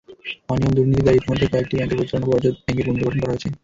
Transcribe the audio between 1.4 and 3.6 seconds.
কয়েকটি ব্যাংকের পরিচালনা পর্যদ ভেঙে পুনর্গঠন করা হয়েছে।